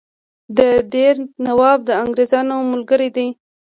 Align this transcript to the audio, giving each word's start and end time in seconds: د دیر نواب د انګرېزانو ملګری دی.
د 0.57 0.59
دیر 0.93 1.15
نواب 1.45 1.79
د 1.85 1.89
انګرېزانو 2.03 2.57
ملګری 2.71 3.09
دی. 3.15 3.27